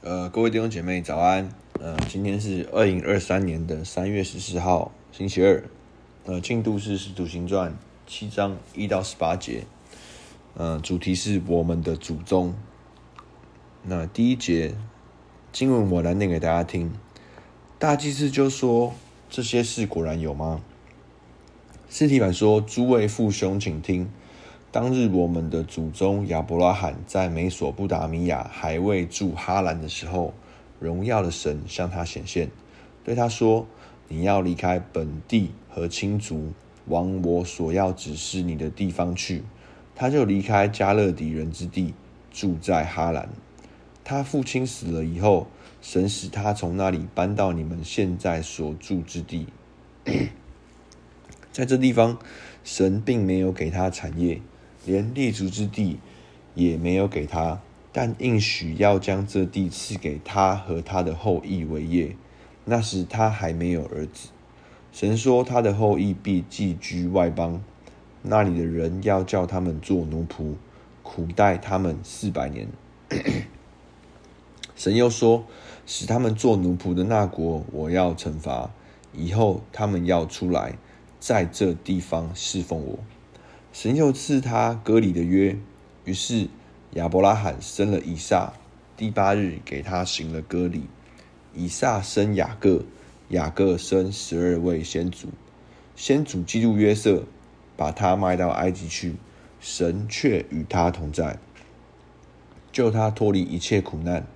[0.00, 1.52] 呃，各位弟兄姐妹早安。
[1.80, 5.64] 呃，今天是二零二三年的三月十四号，星期二。
[6.24, 7.72] 呃，进度是《使徒行传》
[8.06, 9.64] 七章一到十八节。
[10.54, 12.54] 呃，主题是我们的祖宗。
[13.82, 14.76] 那第一节
[15.50, 16.92] 经文我来念给大家听。
[17.80, 18.94] 大祭司就说
[19.28, 20.62] ：“这些事果然有吗？”
[21.90, 24.08] 司提反说：“诸位父兄，请听。”
[24.70, 30.34] 当日，我们的祖宗亚伯拉罕在美索不达米亚还未住哈兰的时候，
[30.78, 32.50] 荣耀的神向他显现，
[33.02, 33.66] 对他说
[34.08, 36.52] ：“你要离开本地和亲族，
[36.84, 39.42] 往我所要指示你的地方去。”
[39.96, 41.94] 他就离开迦勒底人之地，
[42.30, 43.30] 住在哈兰。
[44.04, 45.46] 他父亲死了以后，
[45.80, 49.46] 神使他从那里搬到你们现在所住之地。
[51.50, 52.18] 在这地方，
[52.62, 54.42] 神并没有给他产业。
[54.84, 55.98] 连立足之地
[56.54, 57.60] 也没有给他，
[57.92, 62.16] 但应许要将这地赐给他和他的后裔为业。
[62.64, 64.28] 那时他还没有儿子。
[64.92, 67.62] 神说他的后裔必寄居外邦，
[68.22, 70.54] 那里的人要叫他们做奴仆，
[71.02, 72.68] 苦待他们四百年。
[74.74, 75.44] 神又说，
[75.86, 78.70] 使他们做奴仆的那国，我要惩罚，
[79.12, 80.76] 以后他们要出来，
[81.18, 82.98] 在这地方侍奉我。
[83.72, 85.56] 神又赐他割礼的约，
[86.04, 86.48] 于是
[86.94, 88.52] 亚伯拉罕生了以撒，
[88.96, 90.84] 第八日给他行了割礼。
[91.54, 92.84] 以撒生雅各，
[93.30, 95.28] 雅各生十二位先祖，
[95.96, 97.24] 先祖基督约瑟，
[97.76, 99.16] 把他卖到埃及去，
[99.60, 101.38] 神却与他同在，
[102.70, 104.26] 救他脱离一切苦难，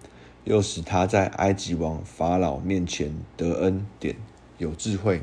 [0.45, 4.17] 又使他在埃及王法老面前得恩典，
[4.59, 5.23] 有智慧。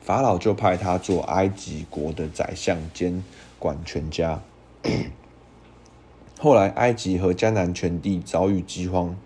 [0.00, 3.22] 法老就派他做埃及国的宰相兼
[3.58, 4.40] 管全家。
[6.40, 9.16] 后来，埃及和迦南全地遭遇饥荒，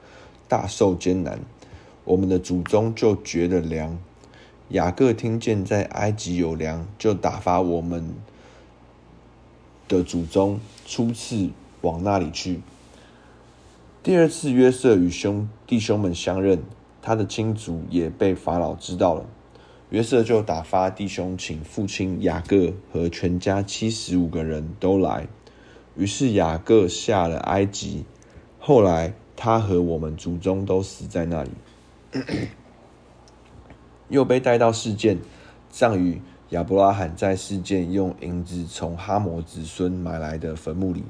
[0.49, 1.39] 大受艰难。
[2.05, 3.99] 我们的祖宗就觉得粮。
[4.71, 8.15] 雅各听见在埃及有粮，就打发我们
[9.87, 11.51] 的祖宗初次
[11.83, 12.63] 往那里去。
[14.03, 16.63] 第二次，约瑟与兄弟兄们相认，
[17.03, 19.27] 他的亲族也被法老知道了。
[19.93, 25.29] 约瑟就打发弟兄，请父亲雅各和全家七十五个人都来。
[25.97, 28.07] 于是雅各下了埃及，
[28.59, 31.51] 后来他和我们祖宗都死在那里，
[34.09, 35.19] 又被带到事件，
[35.69, 41.05] 葬于亚伯拉罕在事件用银子从哈摩子孙买来的坟墓里。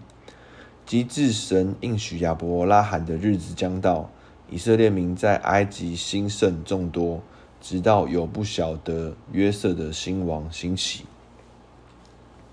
[0.85, 4.11] 及至神应许亚伯拉罕的日子将到，
[4.51, 7.23] 以色列民在埃及兴盛众多。
[7.63, 11.05] 直到有不晓得约瑟的新王兴起。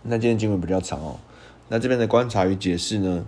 [0.04, 1.20] 那今天经文比较长哦。
[1.68, 3.26] 那这边的观察与解释呢？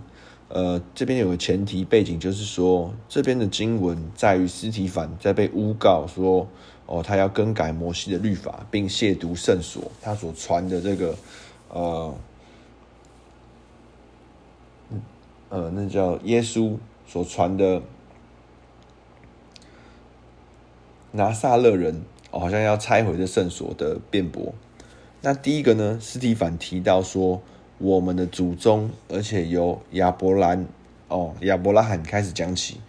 [0.48, 6.46] 呃，这边有个前提背景，就是说这边的经文在于斯提反在被诬告说，
[6.86, 11.16] 哦，他要更改摩西的律法，并亵渎圣所，他所传的这个，
[11.70, 12.14] 呃，
[15.48, 16.76] 呃，那叫耶稣
[17.08, 17.82] 所传的。
[21.12, 24.54] 拿撒勒人，好像要拆毁这圣所的辩驳。
[25.20, 27.40] 那第一个呢，斯提凡提到说，
[27.78, 30.66] 我们的祖宗，而且由亚伯兰
[31.08, 32.80] 哦，亚伯拉罕开始讲起。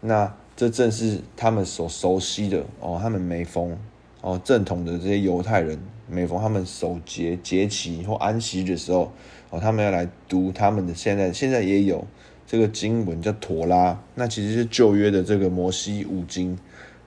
[0.00, 3.76] 那这正是他们所熟悉的哦，他们每逢
[4.20, 5.78] 哦正统的这些犹太人，
[6.08, 9.12] 每逢他们守节节期或安息的时候
[9.50, 12.06] 哦，他们要来读他们的现在现在也有
[12.46, 16.56] 这个经文叫妥拉，那其实是旧约的这个摩西五经。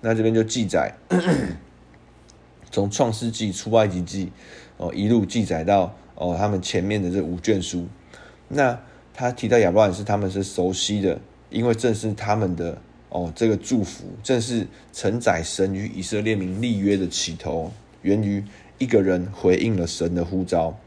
[0.07, 0.93] 那这边就记载，
[2.69, 4.31] 从创世纪、出埃及记，
[4.77, 7.87] 哦，一路记载到哦，他们前面的这五卷书。
[8.47, 8.79] 那
[9.15, 12.79] 他提到亚伯兰是他们是熟悉的，因为正是他们的
[13.09, 17.71] 哦，这个祝福，正是承载神与以色列民立约的起头，
[18.03, 18.43] 源于
[18.77, 20.77] 一个人回应了神的呼召。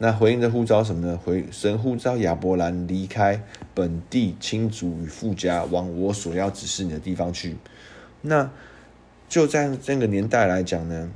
[0.00, 1.18] 那回应的呼召什么呢？
[1.24, 3.42] 回神呼召亚伯兰离开
[3.74, 7.56] 本地亲族与富家，往我所要指示你的地方去。
[8.20, 8.50] 那
[9.28, 11.10] 就在这个年代来讲呢，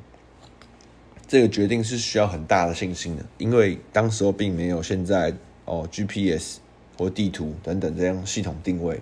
[1.27, 5.35] 这个决定是需要很大的信心的，因为当时候并没有现在
[5.65, 6.59] 哦 GPS
[6.99, 9.01] 或地图等等这样系统定位。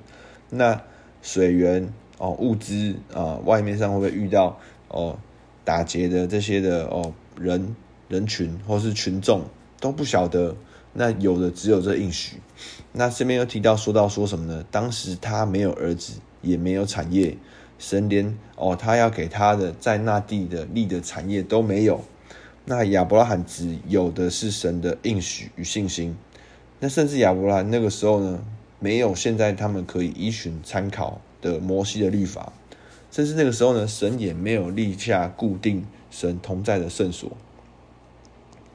[0.49, 0.81] 那
[1.23, 4.59] 水源哦物资啊，外面上会不会遇到
[4.89, 5.19] 哦
[5.65, 7.75] 打劫的这些的哦人
[8.09, 9.45] 人群或是群众
[9.81, 10.57] 都不晓得。
[10.93, 12.39] 那有的只有这应许。
[12.93, 14.65] 那这边又提到说到说什么呢？
[14.73, 17.37] 当时他没有儿子，也没有产业。
[17.81, 22.05] 神连哦，他要给他的在那地的立的产业都没有。
[22.67, 26.15] 那亚伯拉罕只有的是神的应许与信心。
[26.79, 28.45] 那甚至亚伯拉罕那个时候呢，
[28.79, 32.53] 没有现在他们可以依循参考的摩西的律法，
[33.11, 37.33] 甚至那个时候呢，神也没有立下固定神同在的圣所，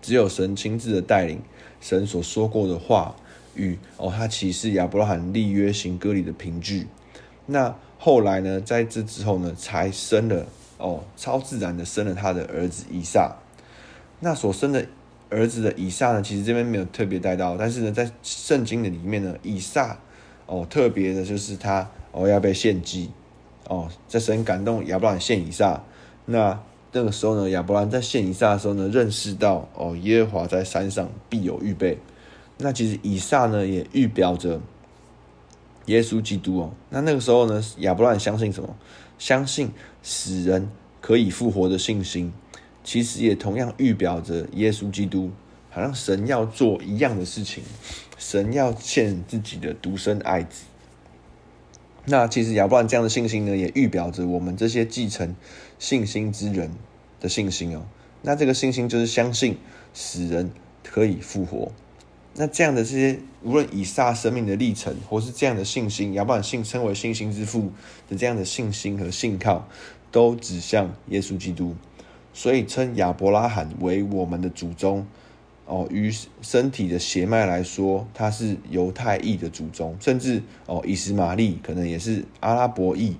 [0.01, 1.39] 只有神亲自的带领，
[1.79, 3.15] 神所说过的话
[3.53, 6.87] 与哦，他启示亚伯拉罕立约行割礼的凭据。
[7.47, 10.45] 那后来呢，在这之后呢，才生了
[10.77, 13.36] 哦，超自然的生了他的儿子以撒。
[14.19, 14.86] 那所生的
[15.30, 19.97] 儿子的以撒呢，其实这边没有特别带到，但是呢，在圣经的里面呢，以撒
[20.45, 23.09] 哦，特别的就是他哦要被献祭
[23.68, 25.83] 哦，在神感动亚伯兰献以撒。
[26.25, 26.59] 那
[26.91, 31.98] 那个时候呢，亚伯兰在献以撒的时候呢，认识到哦，耶和华在山上必有预备。
[32.57, 34.62] 那其实以撒呢，也预表着
[35.85, 36.73] 耶稣基督哦。
[36.89, 38.75] 那那个时候呢，亚伯兰相信什么？
[39.17, 39.71] 相信
[40.03, 40.69] 死人
[41.01, 42.33] 可以复活的信心。
[42.83, 45.31] 其实也同样预表着耶稣基督，
[45.71, 47.63] 好像神要做一样的事情，
[48.15, 50.65] 神要献自己的独生爱子。
[52.05, 55.35] 那其实亚伯兰这样的信心呢，也预表着我们这些继承
[55.79, 56.69] 信心之人
[57.19, 57.88] 的信心哦。
[58.21, 59.57] 那这个信心就是相信
[59.91, 60.51] 死人
[60.83, 61.71] 可以复活。
[62.37, 67.71] 那这样的这些，无论以撒生命的历程，或是这样的信心，亚伯兰信称为信心之父
[68.09, 69.67] 的这样的信心和信靠，
[70.11, 71.75] 都指向耶稣基督。
[72.33, 75.07] 所以称亚伯拉罕为我们的祖宗，
[75.65, 83.15] 哦，于身体的血脉来说，他是犹太裔的祖宗，甚至哦，以实玛利可能也是阿拉伯裔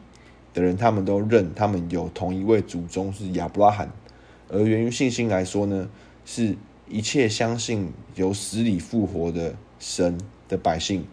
[0.54, 3.90] 的人，他们都认他们有同一位祖宗是亚伯拉罕。
[4.50, 5.88] 而源于信心来说呢，
[6.26, 10.18] 是一切相信由死里复活的神
[10.48, 11.06] 的百姓，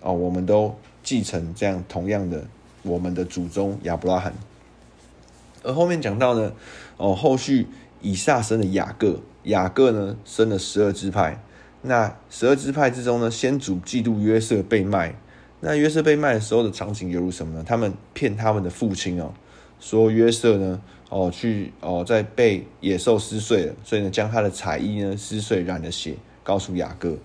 [0.00, 2.44] 哦，我们都继承这样同样的
[2.82, 4.32] 我们的祖宗亚伯拉罕。
[5.62, 6.52] 而后面讲到呢，
[6.96, 7.68] 哦，后续
[8.02, 11.40] 以撒生了雅各，雅各呢生了十二支派。
[11.82, 15.14] 那十二支派之中呢，先祖嫉妒约瑟被卖。
[15.60, 17.64] 那约瑟被卖的时候的场景犹如什么呢？
[17.66, 19.32] 他们骗他们的父亲哦，
[19.84, 27.18] 说约瑟呢，哦去哦在被野兽撕碎了，所以呢将他的彩衣呢撕碎染了血，告诉雅各。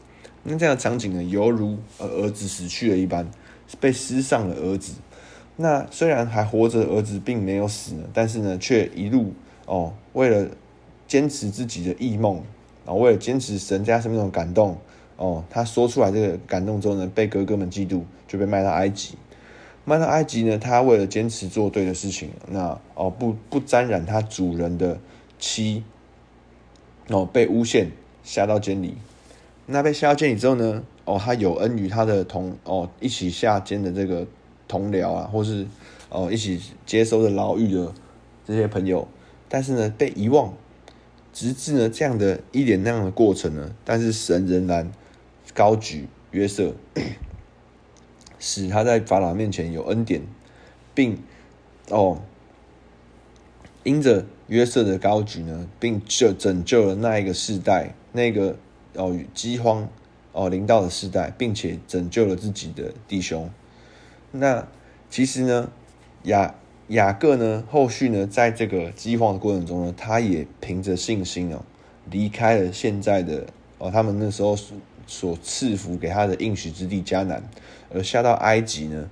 [0.43, 3.25] 那这样的场景呢，犹如呃儿子死去了一般，
[3.79, 4.95] 被撕上了儿子。
[5.55, 9.33] 那虽然还活着儿子并没有死呢，但是呢，却一路
[9.65, 10.49] 哦，为了
[11.07, 12.43] 坚持自己的异梦，
[12.85, 14.77] 啊，为了坚持神在他生命中感动，
[15.15, 19.15] 哦，他说出来这个感动之后呢，被哥哥们嫉妒，就被卖到埃及。
[19.89, 24.99] 卖到埃及呢，他为了坚持做对的事情，那哦不不沾染他主人的
[25.39, 25.83] 妻，
[27.09, 27.89] 哦被诬陷
[28.23, 28.95] 下到监里。
[29.65, 34.27] 那被下到监里之后呢，哦他有恩于他的同哦一起下监的这个。
[34.71, 35.65] 同僚啊，或是
[36.09, 37.91] 哦一起接收的牢狱的
[38.45, 39.07] 这些朋友，
[39.47, 40.53] 但是呢被遗忘，
[41.33, 44.91] 直至呢这样的一连那样的过程呢，但是神仍然
[45.55, 46.75] 高举约瑟，
[48.39, 50.21] 使他在法老面前有恩典，
[50.95, 51.17] 并
[51.89, 52.21] 哦
[53.83, 58.57] 因着约瑟的高举呢，并就拯救了那一个世代，那个
[58.95, 59.87] 哦饥荒
[60.31, 63.49] 哦临到的世代，并且拯救了自己的弟兄。
[64.31, 64.67] 那
[65.09, 65.71] 其实呢，
[66.23, 66.55] 雅
[66.89, 71.63] 雅各呢，后续呢，在这个饥荒的过程中呢，他也凭着信心哦，
[72.09, 73.47] 离开了现在的
[73.77, 74.55] 哦，他们那时候
[75.09, 77.43] 所赐福给他的应许之地迦南，
[77.91, 79.09] 而下到埃及呢。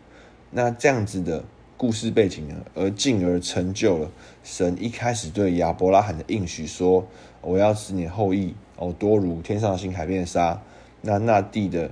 [0.51, 1.43] 那这样子的
[1.75, 4.11] 故事背景呢，而进而成就了
[4.43, 7.07] 神一开始对亚伯拉罕的应许说
[7.41, 10.61] ：“我要使你后裔哦，多如天上的星、海边的沙。”
[11.01, 11.89] 那那地的。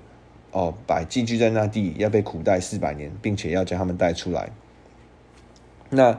[0.52, 4.50] 哦，百寄居在那地，要被苦待四百年，并且要将他们带出来。
[5.90, 6.18] 那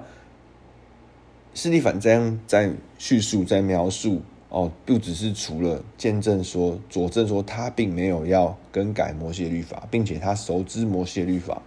[1.55, 11.61] 斯蒂凡这样在叙述，在描述哦，不只是除了见证说、佐证说他并没有要更改摩西的律法，并且他熟知摩西的律法，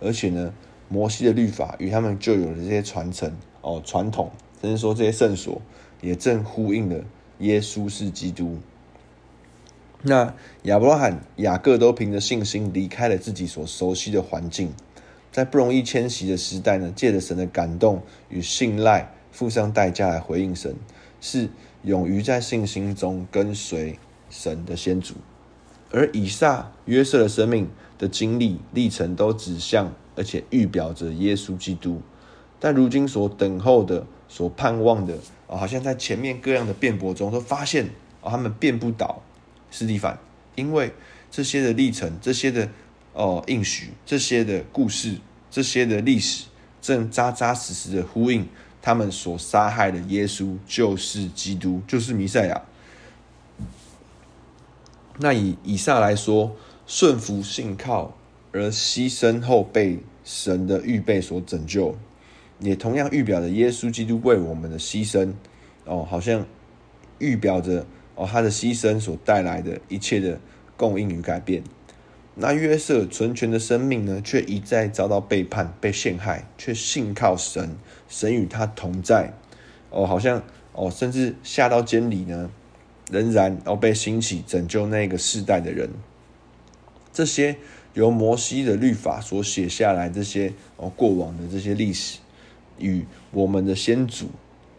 [0.00, 0.52] 而且呢，
[0.88, 4.30] 摩西的律法与他们就有的这些传承哦，传统，
[4.60, 5.60] 甚至说这些圣所
[6.02, 7.02] 也正呼应了
[7.38, 8.58] 耶稣是基督。
[10.02, 14.72] 那亚伯拉罕、雅各都凭着信心离开了自己所熟悉的环境，
[15.32, 20.76] 在不容易迁徙的时代呢，借着神的感动与信赖，付上代价来回应神，
[21.20, 21.48] 是
[21.82, 23.98] 勇于在信心中跟随
[24.30, 25.14] 神的先祖。
[25.90, 27.68] 而以撒、约瑟的生命
[27.98, 32.02] 的经历历程，都指向而且预表着耶稣基督。
[32.60, 35.16] 但如今所等候的、所盼望的，
[35.46, 37.88] 好像在前面各样的辩驳中，都发现
[38.22, 39.22] 他们辩不倒。
[39.70, 40.18] 司提反，
[40.56, 40.92] 因为
[41.30, 42.68] 这些的历程、这些的
[43.12, 45.16] 哦应许、这些的故事、
[45.50, 46.46] 这些的历史，
[46.82, 48.46] 正扎扎实实的呼应
[48.88, 52.62] 他们所杀害的耶稣就是基督，就是弥赛亚。
[55.18, 58.16] 那以以撒来说，顺服信靠
[58.50, 61.94] 而牺牲后被神的预备所拯救，
[62.60, 65.34] 也同样预表着耶稣基督为我们的牺牲
[65.84, 66.46] 哦，好像
[67.18, 70.40] 预表着哦他的牺牲所带来的一切的
[70.78, 71.62] 供应与改变。
[72.40, 77.76] 那约瑟纯全的生命呢，却一再遭到背叛、被陷害，却信靠神，
[78.08, 79.32] 神与他同在。
[79.90, 82.48] 哦，好像哦，甚至下到监里呢，
[83.10, 85.90] 仍然哦被兴起拯救那个世代的人。
[87.12, 87.56] 这些
[87.94, 92.20] 由摩西的律法所写下来，这些哦过往的这些历史，
[92.78, 94.26] 与我们的先祖，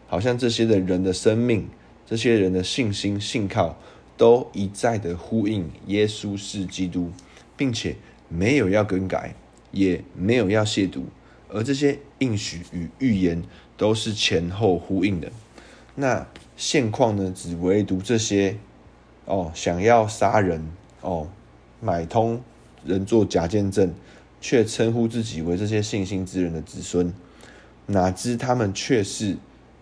[0.06, 1.68] 好像这些的人的生命，
[2.06, 3.76] 这些人的信心、信靠，
[4.16, 7.10] 都一再的呼应耶稣是基督。
[7.60, 7.94] 并且
[8.30, 9.34] 没有要更改，
[9.70, 11.02] 也没有要亵渎，
[11.50, 13.42] 而这些应许与预言
[13.76, 15.30] 都是前后呼应的。
[15.94, 16.26] 那
[16.56, 17.30] 现况呢？
[17.36, 18.56] 只唯独这些
[19.26, 20.66] 哦，想要杀人
[21.02, 21.28] 哦，
[21.82, 22.40] 买通
[22.82, 23.92] 人做假见证，
[24.40, 27.12] 却称呼自己为这些信心之人的子孙，
[27.84, 29.36] 哪知他们却是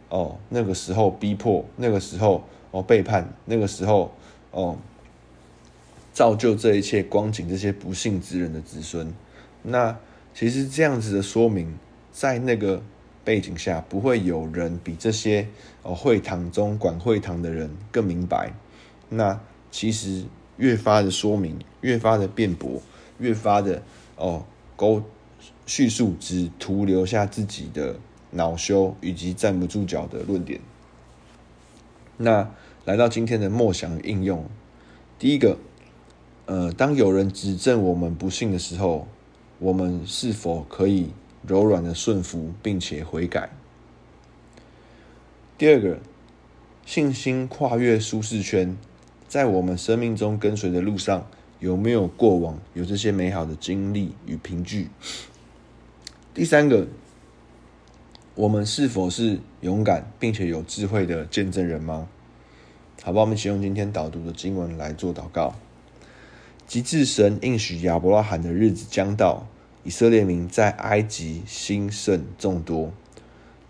[0.08, 2.42] 哦，那个时候逼迫，那个时候
[2.72, 4.12] 哦背叛，那个时候
[4.50, 4.76] 哦。
[6.18, 9.14] 造就这一切光景，这些不幸之人的子孙。
[9.62, 9.96] 那
[10.34, 11.78] 其实这样子的说明，
[12.10, 12.82] 在那个
[13.22, 15.46] 背景下，不会有人比这些
[15.84, 18.52] 哦会堂中管会堂的人更明白。
[19.08, 19.38] 那
[19.70, 20.24] 其实
[20.56, 22.82] 越发的说明，越发的辩驳，
[23.20, 23.80] 越发的
[24.16, 24.44] 哦
[24.74, 25.04] 勾
[25.66, 27.94] 叙述，只徒留下自己的
[28.32, 30.58] 恼羞以及站不住脚的论点。
[32.16, 32.50] 那
[32.84, 34.44] 来到今天的默想应用，
[35.16, 35.56] 第一个。
[36.48, 39.06] 呃，当有人指证我们不信的时候，
[39.58, 41.10] 我们是否可以
[41.46, 43.50] 柔软的顺服，并且悔改？
[45.58, 45.98] 第二个，
[46.86, 48.74] 信心跨越舒适圈，
[49.28, 51.26] 在我们生命中跟随的路上，
[51.60, 54.88] 有没有过往有这些美好的经历与凭据？
[56.32, 56.86] 第三个，
[58.34, 62.08] 我们是否是勇敢并且有智慧的见证人吗？
[63.02, 65.54] 好吧，我们一起用今天导读的经文来做祷告。
[66.68, 69.46] 及至神应许亚伯拉罕的日子将到，
[69.84, 72.92] 以色列民在埃及兴盛众多。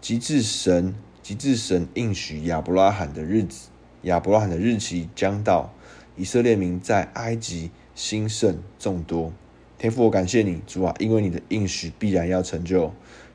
[0.00, 3.68] 及至神，及至神应许亚伯拉罕的日子，
[4.02, 5.72] 亚伯拉罕的日期将到，
[6.16, 9.32] 以色列民在埃及兴盛众多。
[9.78, 12.92] 天父，我感谢你，主啊，因为你的应许必然要成就。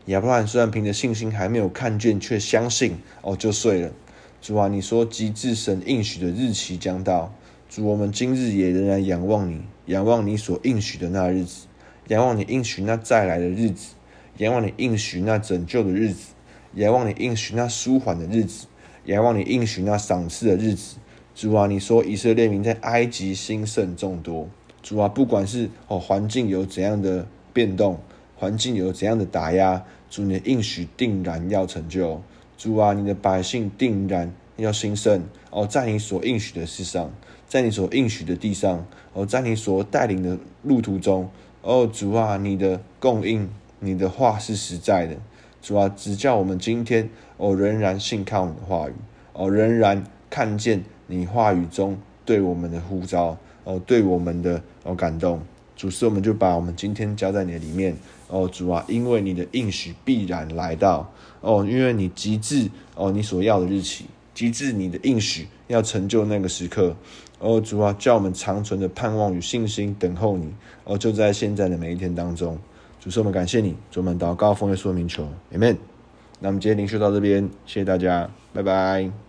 [0.08, 3.94] 亚伯拉罕虽然凭着信心还没有看见，却相信，哦，就睡了。
[4.42, 7.34] 主啊，你说及至神应许的日期将到。
[7.76, 11.66] 主，我们今日也仍然仰望你，仰望你所应许的那日子，
[12.10, 13.96] 仰望你应许那再来的日子，
[14.38, 16.34] 仰望你应许那拯救的日子，
[16.76, 18.68] 仰望你应许那舒缓的日子，
[19.06, 20.98] 仰望你应许那赏赐的日子。
[21.34, 24.48] 主啊，你说以色列民在埃及兴盛众多。
[24.84, 27.98] 主啊，不管是哦环境有怎样的变动，
[28.36, 32.22] 环境有怎样的打压，主你的应许定然要成就。
[32.56, 37.12] 主啊，你的百姓定然要兴盛哦，在你所应许的事上。
[37.46, 38.84] 在你所应许的地上，
[39.14, 41.30] 哦，在你所带领的路途中，
[41.62, 43.48] 哦，主啊，你的供应，
[43.80, 45.16] 你的话是实在的，
[45.62, 47.08] 主啊，只叫我们今天，
[47.38, 48.94] 哦，仍然信靠你的话语，
[49.34, 51.96] 哦，仍然看见你话语中
[52.26, 55.40] 对我们的呼召，哦，对我们的哦感动，
[55.76, 57.96] 主，是我们就把我们今天交在你的里面，
[58.30, 66.96] 哦，主啊，因为你的应许必然来到，哦，因为你极致，哦，你所要的日期，极致你的应许要成就那个时刻。
[67.40, 70.54] 哦，主啊，叫我们长存的盼望与信心等候你。
[70.86, 72.58] 哦，就在现在的每一天当中，
[73.00, 75.78] 主，我们感谢你，主，我们祷告奉耶稣名求，Amen。
[76.40, 79.23] 那我们今天灵修到这边，谢谢大家，拜拜。